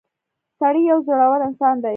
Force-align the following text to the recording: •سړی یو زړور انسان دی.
•سړی 0.59 0.81
یو 0.91 0.97
زړور 1.07 1.39
انسان 1.49 1.75
دی. 1.83 1.89